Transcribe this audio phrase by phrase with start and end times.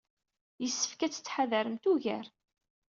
[0.61, 2.25] Yessefk ad tettḥadaremt ugar.